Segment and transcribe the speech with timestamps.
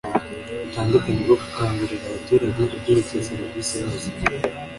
[0.65, 4.09] butandukanye bwo gukangurira abaturage ibyerekeye serivisi inoze